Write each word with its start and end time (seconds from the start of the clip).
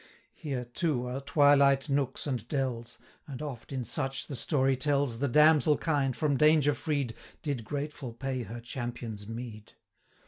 80 0.37 0.49
Here, 0.49 0.65
too, 0.65 1.05
are 1.05 1.21
twilight 1.21 1.87
nooks 1.87 2.25
and 2.25 2.47
dells; 2.47 2.97
And 3.27 3.39
oft, 3.39 3.71
in 3.71 3.83
such, 3.85 4.25
the 4.25 4.35
story 4.35 4.75
tells, 4.75 5.19
The 5.19 5.27
damsel 5.27 5.77
kind, 5.77 6.15
from 6.17 6.37
danger 6.37 6.73
freed, 6.73 7.13
Did 7.43 7.63
grateful 7.63 8.11
pay 8.11 8.41
her 8.41 8.61
champion's 8.61 9.27
meed.' 9.27 9.73